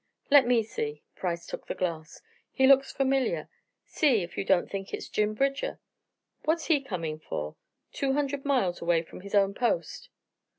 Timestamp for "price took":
1.15-1.67